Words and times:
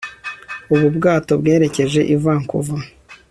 ubu 0.73 0.87
bwato 0.95 1.33
bwerekeje 1.41 2.01
i 2.13 2.15
vancouver 2.23 2.81